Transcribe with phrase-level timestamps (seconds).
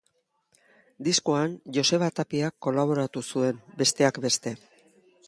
[1.07, 4.55] Diskoan Joseba Tapiak kolaboratu zuen, besteak beste.